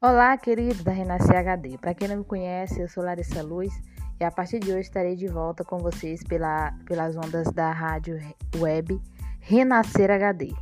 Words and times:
Olá, 0.00 0.36
queridos 0.36 0.84
da 0.84 0.92
Renascer 0.92 1.36
HD. 1.36 1.76
Para 1.76 1.92
quem 1.92 2.06
não 2.06 2.18
me 2.18 2.24
conhece, 2.24 2.80
eu 2.80 2.88
sou 2.88 3.02
Larissa 3.02 3.42
Luz 3.42 3.72
e 4.20 4.22
a 4.22 4.30
partir 4.30 4.60
de 4.60 4.70
hoje 4.70 4.82
estarei 4.82 5.16
de 5.16 5.26
volta 5.26 5.64
com 5.64 5.78
vocês 5.78 6.22
pela, 6.22 6.70
pelas 6.86 7.16
ondas 7.16 7.50
da 7.50 7.72
rádio 7.72 8.16
web 8.58 9.02
Renascer 9.40 10.08
HD. 10.08 10.54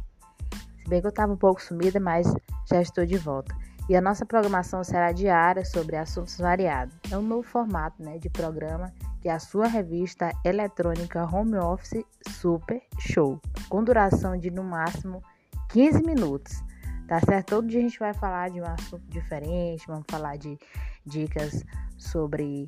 Se 0.79 0.89
bem 0.89 1.03
que 1.03 1.07
eu 1.07 1.11
estava 1.11 1.35
um 1.35 1.37
pouco 1.37 1.61
sumida, 1.61 2.01
mas 2.01 2.27
já 2.67 2.81
estou 2.81 3.05
de 3.05 3.19
volta. 3.19 3.55
E 3.91 3.95
a 3.95 4.01
nossa 4.01 4.25
programação 4.25 4.83
será 4.83 5.13
diária 5.13 5.67
sobre 5.67 5.97
assuntos 5.97 6.39
variados. 6.39 6.97
É 7.11 7.19
um 7.19 7.23
novo 7.23 7.43
formato 7.43 8.03
né, 8.03 8.17
de 8.17 8.31
programa 8.31 8.91
que 9.21 9.29
é 9.29 9.33
a 9.33 9.39
sua 9.39 9.67
revista 9.67 10.33
eletrônica 10.47 11.23
Home 11.27 11.59
Office 11.59 12.03
Super 12.27 12.81
Show, 12.99 13.39
com 13.69 13.85
duração 13.85 14.39
de 14.39 14.51
no 14.51 14.65
máximo 14.65 15.23
15 15.69 16.03
minutos. 16.05 16.65
Tá 17.07 17.21
certo? 17.21 17.51
Todo 17.51 17.69
dia 17.69 17.79
a 17.81 17.83
gente 17.83 17.99
vai 17.99 18.13
falar 18.13 18.51
de 18.51 18.61
um 18.61 18.65
assunto 18.65 19.05
diferente, 19.09 19.87
vamos 19.87 20.05
falar 20.11 20.37
de 20.37 20.59
dicas 21.05 21.65
sobre 21.97 22.67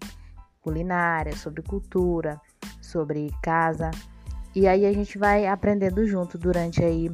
culinária, 0.63 1.35
sobre 1.37 1.63
cultura, 1.63 2.41
sobre 2.81 3.35
casa. 3.43 3.91
E 4.55 4.69
aí 4.69 4.87
a 4.87 4.93
gente 4.93 5.19
vai 5.19 5.47
aprendendo 5.47 6.07
junto 6.07 6.39
durante 6.39 6.83
aí 6.85 7.11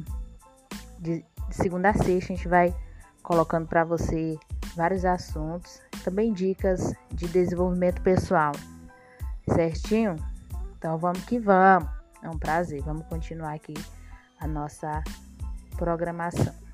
de 0.99 1.25
segunda 1.49 1.89
a 1.89 1.93
sexta, 1.93 2.33
a 2.33 2.35
gente 2.35 2.47
vai 2.47 2.75
colocando 3.23 3.67
para 3.67 3.83
você 3.83 4.37
vários 4.75 5.03
assuntos, 5.03 5.81
também 6.03 6.31
dicas 6.31 6.93
de 7.11 7.27
desenvolvimento 7.27 8.01
pessoal. 8.01 8.51
Certinho? 9.49 10.15
Então 10.77 10.97
vamos 10.97 11.23
que 11.25 11.39
vamos. 11.39 11.89
É 12.21 12.29
um 12.29 12.37
prazer. 12.37 12.81
Vamos 12.81 13.05
continuar 13.07 13.53
aqui 13.53 13.73
a 14.39 14.47
nossa 14.47 15.03
programação. 15.77 16.64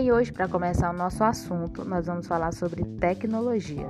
Bem, 0.00 0.10
hoje 0.12 0.32
para 0.32 0.48
começar 0.48 0.88
o 0.88 0.96
nosso 0.96 1.22
assunto, 1.22 1.84
nós 1.84 2.06
vamos 2.06 2.26
falar 2.26 2.54
sobre 2.54 2.82
tecnologia 2.98 3.86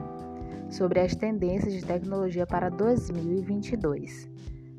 sobre 0.69 0.99
as 0.99 1.15
tendências 1.15 1.73
de 1.73 1.85
tecnologia 1.85 2.45
para 2.45 2.69
2022. 2.69 4.29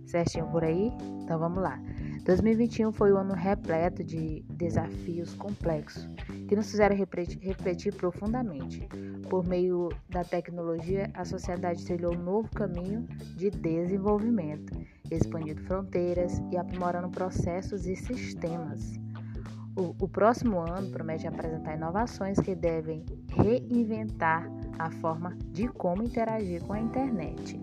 Certinho 0.06 0.46
por 0.48 0.62
aí? 0.62 0.92
Então 1.24 1.40
vamos 1.40 1.64
lá. 1.64 1.82
2021 2.26 2.92
foi 2.92 3.14
um 3.14 3.18
ano 3.18 3.34
repleto 3.34 4.04
de 4.04 4.44
desafios 4.50 5.34
complexos 5.36 6.06
que 6.50 6.56
nos 6.58 6.70
fizeram 6.70 6.98
refletir 6.98 7.96
profundamente. 7.96 8.86
Por 9.30 9.48
meio 9.48 9.88
da 10.10 10.26
tecnologia, 10.26 11.10
a 11.14 11.24
sociedade 11.24 11.86
trilhou 11.86 12.14
um 12.14 12.22
novo 12.22 12.50
caminho 12.50 13.08
de 13.38 13.50
desenvolvimento, 13.50 14.78
expandindo 15.10 15.62
fronteiras 15.62 16.42
e 16.52 16.58
aprimorando 16.58 17.10
processos 17.10 17.88
e 17.88 17.96
sistemas. 17.96 19.00
O, 19.76 19.96
o 20.04 20.08
próximo 20.08 20.60
ano 20.60 20.92
promete 20.92 21.28
apresentar 21.28 21.76
inovações 21.76 22.38
que 22.40 22.54
devem 22.54 23.06
reinventar 23.30 24.50
a 24.78 24.92
forma 24.92 25.38
de 25.48 25.68
como 25.68 26.04
interagir 26.04 26.62
com 26.64 26.74
a 26.74 26.80
internet. 26.80 27.60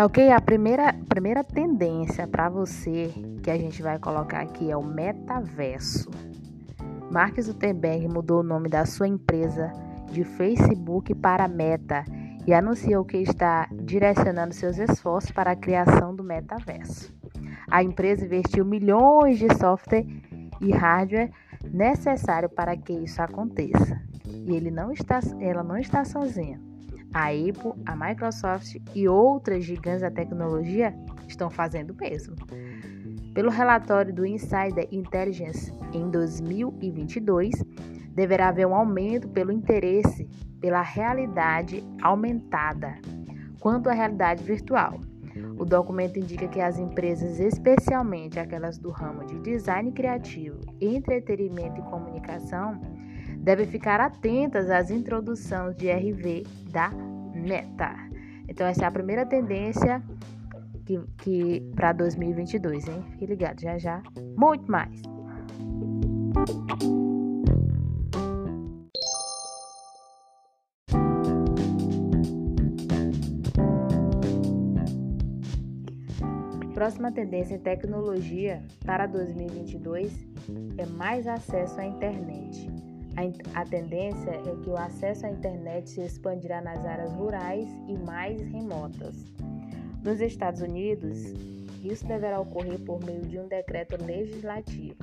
Tá 0.00 0.06
ok? 0.06 0.32
A 0.32 0.40
primeira, 0.40 0.94
primeira 1.08 1.44
tendência 1.44 2.26
para 2.26 2.48
você 2.48 3.12
que 3.42 3.50
a 3.50 3.58
gente 3.58 3.82
vai 3.82 3.98
colocar 3.98 4.40
aqui 4.40 4.70
é 4.70 4.76
o 4.76 4.82
metaverso. 4.82 6.29
Mark 7.10 7.40
Zuckerberg 7.40 8.06
mudou 8.06 8.38
o 8.38 8.44
nome 8.44 8.68
da 8.68 8.86
sua 8.86 9.08
empresa 9.08 9.72
de 10.12 10.22
Facebook 10.22 11.12
para 11.16 11.48
Meta 11.48 12.04
e 12.46 12.54
anunciou 12.54 13.04
que 13.04 13.16
está 13.16 13.68
direcionando 13.72 14.54
seus 14.54 14.78
esforços 14.78 15.32
para 15.32 15.50
a 15.50 15.56
criação 15.56 16.14
do 16.14 16.22
metaverso. 16.22 17.12
A 17.68 17.82
empresa 17.82 18.24
investiu 18.24 18.64
milhões 18.64 19.38
de 19.40 19.52
software 19.56 20.06
e 20.60 20.70
hardware 20.70 21.32
necessário 21.72 22.48
para 22.48 22.76
que 22.76 22.92
isso 22.92 23.20
aconteça. 23.20 24.00
E 24.24 24.54
ele 24.54 24.70
não 24.70 24.92
está, 24.92 25.18
ela 25.40 25.64
não 25.64 25.76
está 25.76 26.04
sozinha. 26.04 26.60
A 27.12 27.30
Apple, 27.30 27.82
a 27.86 27.96
Microsoft 27.96 28.76
e 28.94 29.08
outras 29.08 29.64
gigantes 29.64 30.02
da 30.02 30.12
tecnologia 30.12 30.94
estão 31.26 31.50
fazendo 31.50 31.90
o 31.90 31.96
mesmo. 31.96 32.36
Pelo 33.34 33.50
relatório 33.50 34.12
do 34.12 34.26
Insider 34.26 34.88
Intelligence, 34.90 35.72
em 35.92 36.10
2022, 36.10 37.50
deverá 38.12 38.48
haver 38.48 38.66
um 38.66 38.74
aumento 38.74 39.28
pelo 39.28 39.52
interesse 39.52 40.28
pela 40.60 40.82
realidade 40.82 41.82
aumentada 42.02 42.98
quanto 43.60 43.88
à 43.88 43.92
realidade 43.92 44.42
virtual. 44.42 45.00
O 45.58 45.64
documento 45.64 46.18
indica 46.18 46.48
que 46.48 46.60
as 46.60 46.78
empresas, 46.78 47.38
especialmente 47.38 48.38
aquelas 48.38 48.78
do 48.78 48.90
ramo 48.90 49.24
de 49.24 49.38
design 49.40 49.92
criativo, 49.92 50.58
entretenimento 50.80 51.80
e 51.80 51.84
comunicação, 51.84 52.80
devem 53.38 53.66
ficar 53.66 54.00
atentas 54.00 54.70
às 54.70 54.90
introduções 54.90 55.76
de 55.76 55.90
RV 55.90 56.46
da 56.70 56.90
Meta. 57.34 57.94
Então, 58.48 58.66
essa 58.66 58.84
é 58.84 58.86
a 58.88 58.90
primeira 58.90 59.24
tendência 59.24 60.02
que, 60.90 61.00
que 61.18 61.60
para 61.76 61.92
2022, 61.92 62.88
hein? 62.88 63.02
Fique 63.12 63.26
ligado, 63.26 63.60
já 63.60 63.78
já, 63.78 64.02
muito 64.36 64.70
mais. 64.70 65.00
Próxima 76.74 77.12
tendência 77.12 77.54
em 77.54 77.58
tecnologia 77.58 78.62
para 78.86 79.06
2022 79.06 80.26
é 80.78 80.86
mais 80.86 81.26
acesso 81.28 81.78
à 81.78 81.84
internet. 81.84 82.68
A, 83.54 83.64
tendência 83.66 84.30
é 84.30 84.56
que 84.62 84.70
o 84.70 84.76
acesso 84.76 85.26
à 85.26 85.30
internet 85.30 85.90
se 85.90 86.00
expandirá 86.00 86.62
nas 86.62 86.84
áreas 86.86 87.12
rurais 87.12 87.68
e 87.86 87.98
mais 87.98 88.40
remotas. 88.48 89.30
Nos 90.02 90.18
Estados 90.20 90.62
Unidos, 90.62 91.34
isso 91.84 92.06
deverá 92.06 92.40
ocorrer 92.40 92.78
por 92.80 93.04
meio 93.04 93.20
de 93.22 93.38
um 93.38 93.46
decreto 93.46 94.02
legislativo. 94.02 94.98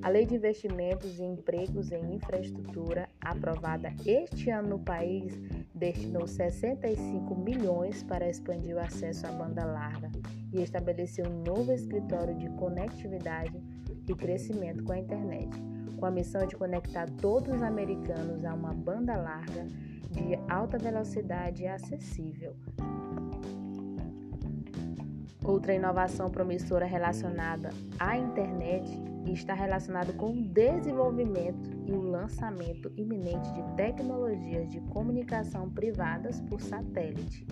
A 0.00 0.08
Lei 0.08 0.26
de 0.26 0.36
Investimentos 0.36 1.18
e 1.18 1.24
Empregos 1.24 1.90
em 1.90 2.14
Infraestrutura, 2.14 3.08
aprovada 3.20 3.92
este 4.06 4.50
ano 4.50 4.70
no 4.70 4.78
país, 4.78 5.40
destinou 5.74 6.26
65 6.26 7.34
milhões 7.34 8.04
para 8.04 8.28
expandir 8.28 8.76
o 8.76 8.80
acesso 8.80 9.26
à 9.26 9.32
banda 9.32 9.64
larga 9.64 10.10
e 10.52 10.62
estabeleceu 10.62 11.26
um 11.26 11.42
novo 11.42 11.72
escritório 11.72 12.36
de 12.36 12.48
conectividade 12.50 13.60
e 14.08 14.14
crescimento 14.14 14.84
com 14.84 14.92
a 14.92 14.98
internet, 14.98 15.50
com 15.96 16.06
a 16.06 16.10
missão 16.12 16.46
de 16.46 16.56
conectar 16.56 17.10
todos 17.20 17.52
os 17.52 17.62
americanos 17.62 18.44
a 18.44 18.54
uma 18.54 18.72
banda 18.72 19.16
larga 19.16 19.66
de 20.10 20.36
alta 20.48 20.78
velocidade 20.78 21.64
e 21.64 21.66
acessível. 21.66 22.56
Outra 25.48 25.74
inovação 25.74 26.28
promissora 26.28 26.84
relacionada 26.84 27.70
à 27.98 28.18
internet 28.18 28.86
está 29.32 29.54
relacionada 29.54 30.12
com 30.12 30.30
o 30.30 30.42
desenvolvimento 30.42 31.70
e 31.86 31.92
o 31.92 32.02
lançamento 32.02 32.92
iminente 32.98 33.50
de 33.54 33.62
tecnologias 33.74 34.68
de 34.68 34.78
comunicação 34.92 35.70
privadas 35.70 36.38
por 36.42 36.60
satélite. 36.60 37.46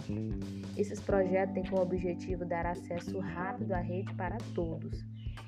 Esses 0.76 1.00
projetos 1.00 1.54
têm 1.54 1.64
como 1.64 1.80
objetivo 1.80 2.44
dar 2.44 2.66
acesso 2.66 3.18
rápido 3.18 3.72
à 3.72 3.80
rede 3.80 4.12
para 4.12 4.36
todos, 4.54 5.02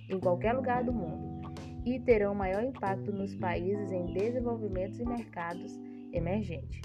em 0.08 0.18
qualquer 0.18 0.54
lugar 0.54 0.82
do 0.82 0.92
mundo, 0.92 1.52
e 1.84 2.00
terão 2.00 2.34
maior 2.34 2.64
impacto 2.64 3.12
nos 3.12 3.34
países 3.34 3.92
em 3.92 4.06
desenvolvimento 4.14 4.98
e 5.02 5.04
mercados 5.04 5.78
emergentes. 6.14 6.80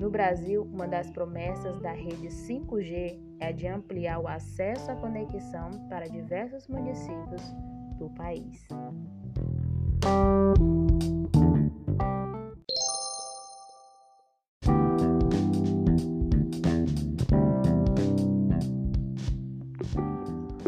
No 0.00 0.10
Brasil, 0.10 0.62
uma 0.62 0.88
das 0.88 1.10
promessas 1.10 1.78
da 1.80 1.92
rede 1.92 2.28
5G 2.28 3.31
é 3.42 3.52
de 3.52 3.66
ampliar 3.66 4.20
o 4.20 4.28
acesso 4.28 4.88
à 4.88 4.94
conexão 4.94 5.70
para 5.88 6.08
diversos 6.08 6.68
municípios 6.68 7.42
do 7.98 8.08
país. 8.10 8.68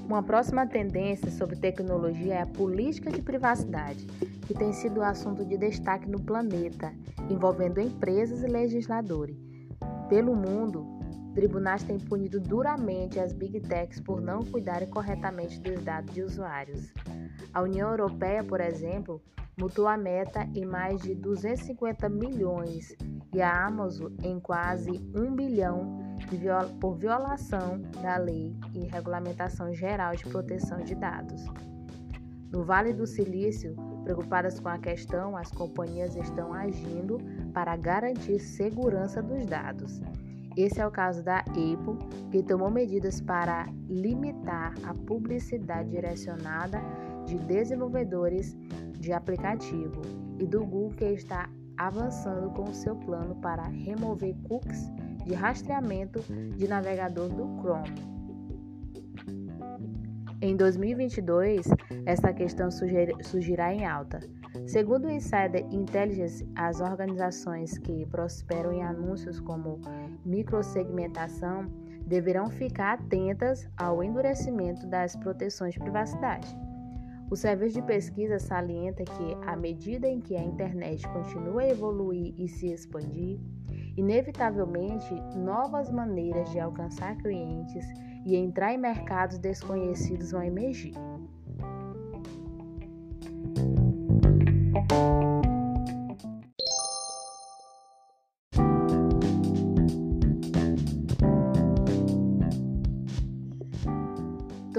Uma 0.04 0.22
próxima 0.22 0.66
tendência 0.66 1.30
sobre 1.30 1.56
tecnologia 1.56 2.34
é 2.34 2.42
a 2.42 2.46
política 2.46 3.10
de 3.10 3.22
privacidade, 3.22 4.04
que 4.46 4.54
tem 4.54 4.72
sido 4.72 5.00
assunto 5.00 5.44
de 5.44 5.56
destaque 5.56 6.08
no 6.08 6.20
planeta, 6.20 6.92
envolvendo 7.30 7.80
empresas 7.80 8.42
e 8.42 8.46
legisladores. 8.46 9.36
Pelo 10.08 10.34
mundo, 10.34 11.03
tribunais 11.34 11.82
têm 11.82 11.99
punido 11.99 12.40
duramente 12.40 13.19
as 13.19 13.32
big 13.32 13.61
techs 13.61 14.00
por 14.00 14.20
não 14.20 14.40
cuidarem 14.43 14.88
corretamente 14.88 15.61
dos 15.61 15.82
dados 15.82 16.14
de 16.14 16.22
usuários. 16.22 16.93
A 17.52 17.62
União 17.62 17.90
Europeia, 17.90 18.43
por 18.44 18.61
exemplo, 18.61 19.22
multou 19.58 19.87
a 19.87 19.96
Meta 19.96 20.49
em 20.55 20.64
mais 20.64 21.00
de 21.02 21.14
250 21.14 22.08
milhões 22.08 22.94
e 23.32 23.43
a 23.43 23.66
Amazon 23.66 24.12
em 24.22 24.38
quase 24.40 24.90
1 25.14 25.34
bilhão 25.34 26.05
viol 26.31 26.69
por 26.81 26.96
violação 26.96 27.81
da 28.02 28.17
lei 28.17 28.56
e 28.72 28.87
regulamentação 28.87 29.72
geral 29.75 30.14
de 30.14 30.25
proteção 30.25 30.82
de 30.82 30.94
dados. 30.94 31.44
No 32.50 32.62
Vale 32.62 32.93
do 32.93 33.06
Silício, 33.06 33.75
preocupadas 34.05 34.60
com 34.60 34.69
a 34.69 34.78
questão, 34.78 35.37
as 35.37 35.50
companhias 35.50 36.14
estão 36.14 36.52
agindo 36.52 37.19
para 37.52 37.76
garantir 37.76 38.38
segurança 38.38 39.20
dos 39.20 39.44
dados. 39.46 40.00
Esse 40.56 40.80
é 40.80 40.86
o 40.86 40.90
caso 40.90 41.22
da 41.22 41.38
Apple, 41.40 41.98
que 42.30 42.42
tomou 42.42 42.70
medidas 42.70 43.20
para 43.20 43.66
limitar 43.88 44.74
a 44.84 44.94
publicidade 44.94 45.90
direcionada 45.90 46.80
de 47.26 47.36
desenvolvedores 47.38 48.56
de 48.98 49.12
aplicativo, 49.12 50.00
e 50.38 50.46
do 50.46 50.60
Google, 50.60 50.90
que 50.96 51.04
está 51.04 51.48
avançando 51.76 52.50
com 52.50 52.72
seu 52.72 52.94
plano 52.96 53.34
para 53.36 53.62
remover 53.62 54.34
cookies 54.44 54.90
de 55.24 55.34
rastreamento 55.34 56.20
de 56.56 56.68
navegador 56.68 57.28
do 57.28 57.60
Chrome. 57.60 58.14
Em 60.40 60.56
2022, 60.56 61.66
essa 62.04 62.32
questão 62.32 62.68
surgirá 62.70 63.72
em 63.72 63.86
alta. 63.86 64.20
Segundo 64.66 65.06
o 65.06 65.10
Insider 65.10 65.66
Intelligence, 65.72 66.46
as 66.54 66.80
organizações 66.80 67.78
que 67.78 68.04
prosperam 68.06 68.72
em 68.72 68.82
anúncios 68.82 69.40
como 69.40 69.80
microsegmentação 70.24 71.66
deverão 72.06 72.50
ficar 72.50 72.94
atentas 72.94 73.68
ao 73.76 74.02
endurecimento 74.02 74.86
das 74.86 75.16
proteções 75.16 75.74
de 75.74 75.80
privacidade. 75.80 76.56
O 77.30 77.36
serviço 77.36 77.76
de 77.76 77.82
pesquisa 77.82 78.38
salienta 78.38 79.02
que, 79.02 79.34
à 79.46 79.56
medida 79.56 80.06
em 80.06 80.20
que 80.20 80.36
a 80.36 80.42
internet 80.42 81.08
continua 81.08 81.62
a 81.62 81.68
evoluir 81.68 82.34
e 82.38 82.46
se 82.46 82.66
expandir, 82.66 83.40
inevitavelmente 83.96 85.14
novas 85.36 85.90
maneiras 85.90 86.50
de 86.50 86.60
alcançar 86.60 87.16
clientes 87.16 87.86
e 88.26 88.36
entrar 88.36 88.72
em 88.74 88.78
mercados 88.78 89.38
desconhecidos 89.38 90.32
vão 90.32 90.42
emergir. 90.42 90.94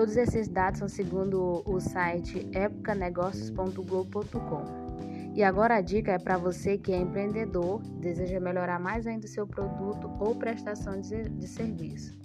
Todos 0.06 0.18
esses 0.18 0.48
dados 0.48 0.78
são 0.78 0.88
segundo 0.88 1.64
o 1.66 1.80
site 1.80 2.48
epocanegócios.globo.com. 2.54 5.34
E 5.34 5.42
agora 5.42 5.78
a 5.78 5.82
dica 5.82 6.12
é 6.12 6.20
para 6.20 6.38
você 6.38 6.78
que 6.78 6.94
é 6.94 6.98
empreendedor, 6.98 7.82
deseja 7.82 8.40
melhorar 8.40 8.80
mais 8.80 9.08
ainda 9.08 9.26
o 9.26 9.28
seu 9.28 9.48
produto 9.48 10.08
ou 10.20 10.36
prestação 10.36 11.02
de, 11.02 11.48
serviço. 11.48 12.16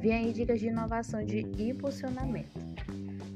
Vem 0.00 0.14
aí 0.14 0.32
dicas 0.32 0.58
de 0.58 0.66
inovação 0.66 1.24
de 1.24 1.46
impulsionamento. 1.62 2.58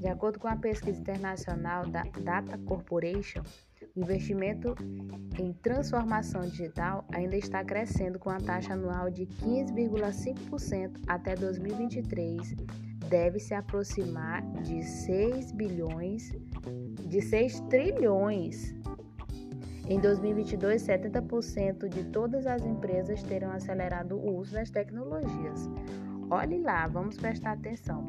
De 0.00 0.08
acordo 0.08 0.40
com 0.40 0.48
a 0.48 0.56
pesquisa 0.56 1.00
internacional 1.00 1.86
da 1.86 2.02
Data 2.24 2.58
Corporation, 2.58 3.44
o 3.94 4.00
investimento 4.00 4.74
em 5.38 5.52
transformação 5.52 6.40
digital 6.40 7.04
ainda 7.12 7.36
está 7.36 7.64
crescendo 7.64 8.18
com 8.18 8.30
a 8.30 8.38
taxa 8.38 8.72
anual 8.72 9.10
de 9.10 9.26
15,5% 9.26 11.02
até 11.06 11.36
2023. 11.36 12.56
Deve 13.12 13.38
se 13.38 13.52
aproximar 13.52 14.42
de 14.62 14.82
6 14.82 15.52
bilhões, 15.52 16.32
de 17.10 17.20
6 17.20 17.60
trilhões. 17.68 18.74
Em 19.86 20.00
2022, 20.00 20.80
70% 20.82 21.90
de 21.90 22.04
todas 22.04 22.46
as 22.46 22.64
empresas 22.64 23.22
terão 23.22 23.52
acelerado 23.52 24.16
o 24.16 24.38
uso 24.38 24.54
das 24.54 24.70
tecnologias. 24.70 25.68
Olhe 26.30 26.58
lá, 26.62 26.86
vamos 26.86 27.18
prestar 27.18 27.52
atenção. 27.52 28.02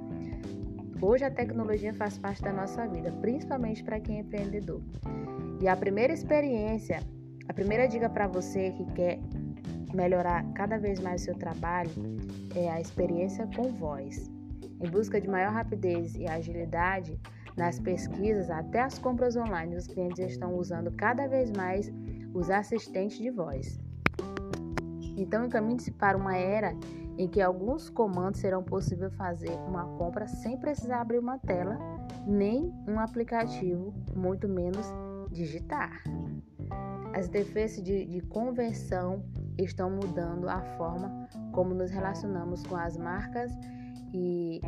Hoje 1.01 1.25
a 1.25 1.31
tecnologia 1.31 1.93
faz 1.93 2.17
parte 2.17 2.41
da 2.41 2.53
nossa 2.53 2.87
vida, 2.87 3.11
principalmente 3.19 3.83
para 3.83 3.99
quem 3.99 4.19
é 4.19 4.19
empreendedor. 4.21 4.81
E 5.59 5.67
a 5.67 5.75
primeira 5.75 6.13
experiência, 6.13 7.01
a 7.49 7.53
primeira 7.53 7.89
dica 7.89 8.09
para 8.09 8.27
você 8.27 8.71
que 8.71 8.85
quer 8.93 9.19
melhorar 9.93 10.45
cada 10.53 10.77
vez 10.77 11.01
mais 11.01 11.23
o 11.23 11.25
seu 11.25 11.35
trabalho 11.35 11.91
é 12.55 12.69
a 12.69 12.79
experiência 12.79 13.45
com 13.53 13.63
voz. 13.63 14.32
Em 14.83 14.89
busca 14.89 15.21
de 15.21 15.29
maior 15.29 15.53
rapidez 15.53 16.13
e 16.13 16.27
agilidade 16.27 17.17
nas 17.55 17.79
pesquisas, 17.79 18.49
até 18.49 18.81
as 18.81 18.99
compras 18.99 19.37
online, 19.37 19.77
os 19.77 19.87
clientes 19.87 20.19
estão 20.19 20.57
usando 20.57 20.91
cada 20.91 21.25
vez 21.25 21.49
mais 21.51 21.89
os 22.33 22.49
assistentes 22.49 23.17
de 23.17 23.29
voz. 23.29 23.79
Então, 25.15 25.45
encaminhe-se 25.45 25.89
para 25.89 26.17
uma 26.17 26.35
era 26.35 26.75
em 27.17 27.29
que 27.29 27.39
alguns 27.39 27.89
comandos 27.89 28.41
serão 28.41 28.61
possível 28.61 29.09
fazer 29.11 29.53
uma 29.69 29.85
compra 29.97 30.27
sem 30.27 30.57
precisar 30.57 30.99
abrir 30.99 31.19
uma 31.19 31.37
tela, 31.37 31.79
nem 32.27 32.73
um 32.85 32.99
aplicativo, 32.99 33.93
muito 34.13 34.49
menos 34.49 34.85
digitar. 35.31 36.03
As 37.13 37.27
interfaces 37.27 37.81
de, 37.81 38.03
de 38.03 38.19
conversão 38.19 39.23
estão 39.57 39.89
mudando 39.89 40.49
a 40.49 40.61
forma 40.75 41.29
como 41.53 41.73
nos 41.73 41.89
relacionamos 41.89 42.63
com 42.63 42.75
as 42.75 42.97
marcas 42.97 43.55
e 44.13 44.61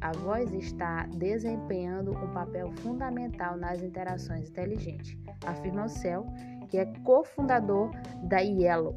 a 0.00 0.12
voz 0.12 0.52
está 0.52 1.06
desempenhando 1.06 2.12
um 2.12 2.32
papel 2.32 2.70
fundamental 2.78 3.56
nas 3.56 3.82
interações 3.82 4.48
inteligentes, 4.48 5.16
afirma 5.46 5.84
o 5.84 5.88
Cell, 5.88 6.26
que 6.68 6.78
é 6.78 6.86
cofundador 7.04 7.90
da 8.24 8.38
Yellow. 8.38 8.94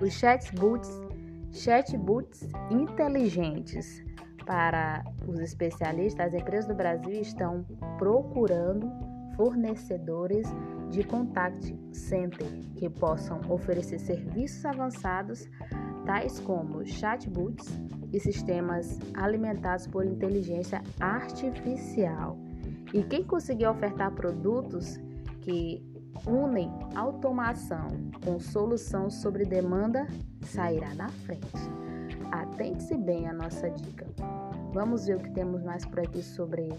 Os 0.00 0.12
chatbots 0.12 1.06
Chatbots 1.56 2.46
inteligentes. 2.70 4.04
Para 4.44 5.02
os 5.26 5.40
especialistas, 5.40 6.26
as 6.26 6.34
empresas 6.34 6.68
do 6.68 6.74
Brasil 6.74 7.20
estão 7.20 7.64
procurando 7.98 8.88
fornecedores 9.34 10.46
de 10.90 11.02
contact 11.02 11.76
center 11.92 12.46
que 12.76 12.88
possam 12.88 13.40
oferecer 13.48 13.98
serviços 13.98 14.64
avançados, 14.64 15.48
tais 16.04 16.38
como 16.38 16.86
chatbots 16.86 17.68
e 18.16 18.20
sistemas 18.20 18.98
alimentados 19.14 19.86
por 19.86 20.04
inteligência 20.06 20.82
artificial. 20.98 22.38
E 22.94 23.02
quem 23.02 23.22
conseguir 23.22 23.66
ofertar 23.66 24.10
produtos 24.12 24.98
que 25.42 25.84
unem 26.26 26.72
automação 26.94 27.88
com 28.24 28.40
solução 28.40 29.10
sobre 29.10 29.44
demanda 29.44 30.06
sairá 30.42 30.94
na 30.94 31.08
frente. 31.08 31.46
Atente-se 32.32 32.96
bem 32.96 33.28
à 33.28 33.34
nossa 33.34 33.68
dica. 33.70 34.06
Vamos 34.72 35.06
ver 35.06 35.16
o 35.16 35.20
que 35.20 35.30
temos 35.32 35.62
mais 35.62 35.84
por 35.84 36.00
aqui 36.00 36.22
sobre 36.22 36.70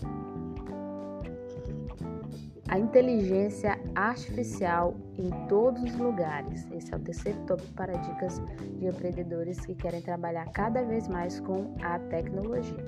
a 2.68 2.78
inteligência 2.78 3.80
artificial 3.96 4.96
em 5.18 5.30
todos 5.48 5.82
os 5.84 5.96
lugares. 5.96 6.68
Esse 6.72 6.94
é 6.94 6.98
o 6.98 7.00
terceiro 7.00 7.40
tópico 7.46 7.74
para 7.74 7.94
dicas 7.94 8.42
de 8.78 8.86
empreendedores 8.86 9.60
que 9.66 9.74
querem 9.74 10.02
trabalhar 10.02 10.46
cada 10.52 10.84
vez 10.84 11.08
mais 11.08 11.40
com 11.40 11.74
a 11.82 11.98
tecnologia. 12.00 12.84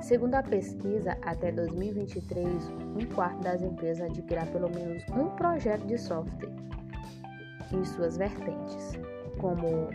Segundo 0.00 0.34
a 0.34 0.42
pesquisa, 0.42 1.16
até 1.22 1.50
2023, 1.50 2.46
um 2.70 3.14
quarto 3.14 3.40
das 3.42 3.62
empresas 3.62 4.10
adquirirá 4.10 4.46
pelo 4.46 4.70
menos 4.70 5.02
um 5.08 5.30
projeto 5.30 5.86
de 5.86 5.98
software 5.98 6.52
em 7.72 7.84
suas 7.84 8.16
vertentes, 8.16 8.92
como 9.38 9.88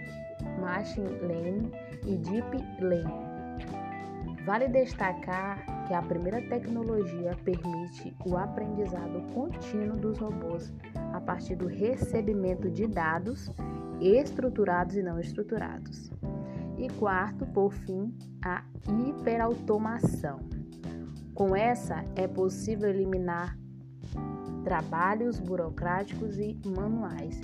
Machine 0.60 1.08
Learning 1.08 1.72
e 2.06 2.18
Deep 2.18 2.82
Learning. 2.82 3.32
Vale 4.46 4.68
destacar 4.68 5.64
que 5.92 5.96
a 5.96 6.02
primeira 6.02 6.42
tecnologia 6.44 7.38
permite 7.44 8.16
o 8.26 8.38
aprendizado 8.38 9.22
contínuo 9.34 9.98
dos 9.98 10.18
robôs 10.20 10.72
a 11.12 11.20
partir 11.20 11.58
do 11.58 11.68
recebimento 11.68 12.72
de 12.72 12.88
dados 12.88 13.52
estruturados 14.00 14.96
e 14.96 15.04
não 15.04 15.20
estruturados. 15.20 16.10
E 16.78 16.88
quarto, 16.92 17.46
por 17.48 17.74
fim, 17.74 18.16
a 18.42 18.64
hiperautomação. 18.88 20.40
Com 21.34 21.54
essa, 21.54 22.06
é 22.16 22.26
possível 22.26 22.90
eliminar 22.90 23.58
trabalhos 24.64 25.42
burocráticos 25.42 26.38
e 26.38 26.58
manuais, 26.66 27.38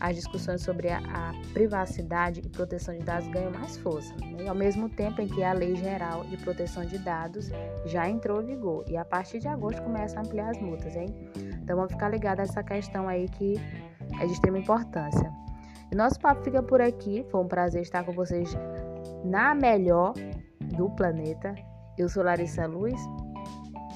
as 0.00 0.16
discussões 0.16 0.62
sobre 0.62 0.88
a, 0.88 0.98
a, 0.98 1.32
privacidade 1.52 2.40
e 2.44 2.48
proteção 2.48 2.96
de 2.96 3.04
dados 3.04 3.28
ganham 3.28 3.52
mais 3.52 3.76
força, 3.76 4.14
né? 4.16 4.48
ao 4.48 4.54
mesmo 4.54 4.88
tempo 4.88 5.20
em 5.20 5.28
que 5.28 5.44
a 5.44 5.52
Lei 5.52 5.76
Geral 5.76 6.24
de 6.24 6.36
Proteção 6.38 6.84
de 6.84 6.98
Dados 6.98 7.50
já 7.84 8.08
entrou 8.08 8.42
em 8.42 8.46
vigor 8.46 8.84
e 8.88 8.96
a 8.96 9.04
partir 9.04 9.38
de 9.38 9.48
agosto 9.48 9.82
começa 9.82 10.18
a 10.18 10.22
ampliar 10.22 10.50
as 10.50 10.58
multas, 10.58 10.96
hein? 10.96 11.14
Então 11.62 11.76
vamos 11.76 11.92
ficar 11.92 12.08
ligados 12.08 12.40
a 12.40 12.42
essa 12.44 12.62
questão 12.62 13.08
aí 13.08 13.28
que 13.28 13.54
é 14.20 14.26
de 14.26 14.32
extrema 14.32 14.58
importância. 14.58 15.30
E 15.92 15.94
nosso 15.94 16.18
papo 16.18 16.42
fica 16.42 16.62
por 16.62 16.80
aqui, 16.80 17.26
foi 17.30 17.40
um 17.40 17.48
prazer 17.48 17.82
estar 17.82 18.04
com 18.04 18.12
vocês 18.12 18.56
na 19.24 19.54
melhor 19.54 20.14
do 20.60 20.88
planeta. 20.90 21.54
Eu 21.98 22.08
sou 22.08 22.22
Larissa 22.22 22.66
Luz, 22.66 22.98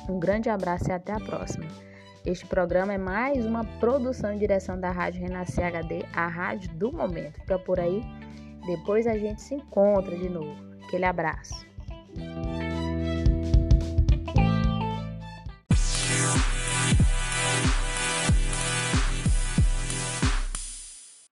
um 0.09 0.19
grande 0.19 0.51
abraço 0.51 0.89
e 0.89 0.93
até 0.93 1.13
a 1.13 1.21
próxima. 1.21 1.67
Este 2.25 2.47
programa 2.47 2.95
é 2.95 2.97
mais 2.97 3.45
uma 3.45 3.65
produção 3.79 4.35
e 4.35 4.39
direção 4.39 4.81
da 4.81 4.91
Rádio 4.91 5.21
Renascer 5.21 5.67
HD, 5.67 6.07
a 6.15 6.27
rádio 6.27 6.71
do 6.75 6.91
momento. 6.91 7.39
Fica 7.41 7.59
por 7.59 7.79
aí, 7.79 8.03
depois 8.65 9.07
a 9.07 9.19
gente 9.19 9.43
se 9.43 9.55
encontra 9.55 10.17
de 10.17 10.31
novo. 10.31 10.57
Aquele 10.87 11.05
abraço. 11.05 11.67